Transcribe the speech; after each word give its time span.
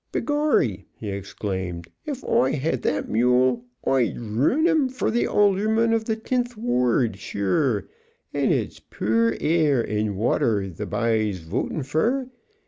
"Begorry!" 0.11 0.87
he 0.95 1.09
exclaimed, 1.11 1.87
"if 2.07 2.23
Oi 2.23 2.57
hod 2.57 2.81
that 2.81 3.07
mule, 3.07 3.65
Oi'd 3.87 4.17
ruun 4.17 4.65
'im 4.67 4.89
for 4.89 5.15
alderman 5.27 5.93
of 5.93 6.05
the 6.05 6.15
Tinth 6.15 6.57
Ward. 6.57 7.17
Shure, 7.19 7.87
and 8.33 8.51
it's 8.51 8.79
phure 8.89 9.37
air 9.39 9.79
and 9.79 10.17
wather 10.17 10.67
the 10.71 10.87
bye's 10.87 11.41
votin 11.41 11.83
fer. 11.85 12.31